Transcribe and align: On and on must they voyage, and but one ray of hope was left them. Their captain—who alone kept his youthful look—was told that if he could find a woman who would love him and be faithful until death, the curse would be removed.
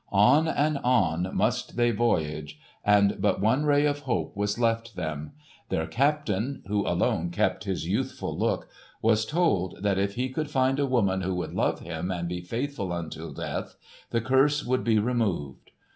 On 0.13 0.47
and 0.47 0.79
on 0.79 1.29
must 1.31 1.77
they 1.77 1.91
voyage, 1.91 2.57
and 2.83 3.21
but 3.21 3.39
one 3.39 3.65
ray 3.67 3.85
of 3.85 3.99
hope 3.99 4.35
was 4.35 4.57
left 4.57 4.95
them. 4.95 5.33
Their 5.69 5.85
captain—who 5.85 6.87
alone 6.87 7.29
kept 7.29 7.65
his 7.65 7.87
youthful 7.87 8.35
look—was 8.35 9.27
told 9.27 9.83
that 9.83 9.99
if 9.99 10.15
he 10.15 10.29
could 10.29 10.49
find 10.49 10.79
a 10.79 10.87
woman 10.87 11.21
who 11.21 11.35
would 11.35 11.53
love 11.53 11.81
him 11.81 12.09
and 12.09 12.27
be 12.27 12.41
faithful 12.41 12.91
until 12.91 13.31
death, 13.31 13.75
the 14.09 14.21
curse 14.21 14.65
would 14.65 14.83
be 14.83 14.97
removed. 14.97 15.69